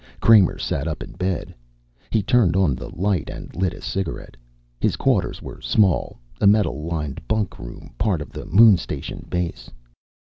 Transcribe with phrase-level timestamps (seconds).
[0.19, 1.53] Kramer sat up in bed.
[2.09, 4.35] He turned on the light and lit a cigarette.
[4.79, 9.69] His quarters were small, a metal lined bunk room, part of the moon station base.